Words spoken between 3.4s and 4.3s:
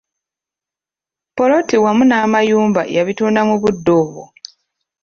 mu budde obwo.